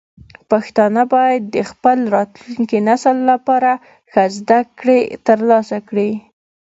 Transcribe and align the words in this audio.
پښتانه 0.51 1.03
باید 1.13 1.41
د 1.55 1.57
خپل 1.71 1.97
راتلونکي 2.15 2.77
نسل 2.89 3.17
لپاره 3.31 3.71
ښه 4.11 4.23
زده 4.37 4.59
کړې 4.79 4.99
ترلاسه 5.27 5.77
کړي. 5.89 6.09